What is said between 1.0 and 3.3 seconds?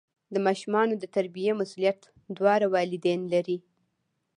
تربیې مسؤلیت دواړه والدین